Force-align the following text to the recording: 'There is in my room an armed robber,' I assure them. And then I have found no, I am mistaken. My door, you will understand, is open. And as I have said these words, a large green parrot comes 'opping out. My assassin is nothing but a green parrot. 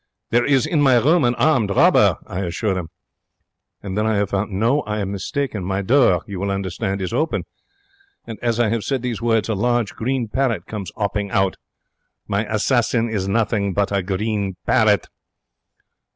'There 0.31 0.45
is 0.45 0.65
in 0.65 0.81
my 0.81 0.95
room 0.97 1.23
an 1.23 1.35
armed 1.35 1.69
robber,' 1.69 2.17
I 2.25 2.39
assure 2.39 2.73
them. 2.73 2.89
And 3.83 3.95
then 3.95 4.07
I 4.07 4.15
have 4.15 4.31
found 4.31 4.51
no, 4.51 4.81
I 4.81 4.97
am 4.97 5.11
mistaken. 5.11 5.63
My 5.63 5.83
door, 5.83 6.23
you 6.25 6.39
will 6.39 6.49
understand, 6.49 7.03
is 7.03 7.13
open. 7.13 7.43
And 8.25 8.39
as 8.41 8.59
I 8.59 8.69
have 8.69 8.83
said 8.83 9.03
these 9.03 9.21
words, 9.21 9.47
a 9.47 9.53
large 9.53 9.93
green 9.93 10.27
parrot 10.27 10.65
comes 10.65 10.91
'opping 10.93 11.29
out. 11.29 11.55
My 12.27 12.51
assassin 12.51 13.09
is 13.09 13.27
nothing 13.27 13.73
but 13.73 13.91
a 13.91 14.01
green 14.01 14.55
parrot. 14.65 15.07